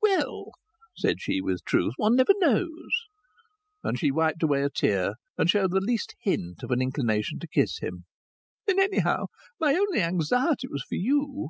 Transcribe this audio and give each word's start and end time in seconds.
"Well," 0.00 0.52
said 0.96 1.20
she, 1.20 1.40
with 1.40 1.64
truth, 1.64 1.94
"one 1.96 2.14
never 2.14 2.30
knows." 2.36 2.90
And 3.82 3.98
she 3.98 4.12
wiped 4.12 4.40
away 4.44 4.62
a 4.62 4.70
tear 4.70 5.14
and 5.36 5.50
showed 5.50 5.72
the 5.72 5.80
least 5.80 6.14
hint 6.20 6.62
of 6.62 6.70
an 6.70 6.80
inclination 6.80 7.40
to 7.40 7.48
kiss 7.48 7.78
him. 7.80 8.04
"And 8.68 8.78
anyhow 8.78 9.26
my 9.58 9.74
only 9.74 10.00
anxiety 10.00 10.68
was 10.68 10.84
for 10.84 10.94
you." 10.94 11.48